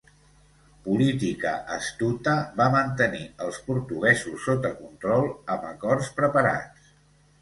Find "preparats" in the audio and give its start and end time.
6.23-6.95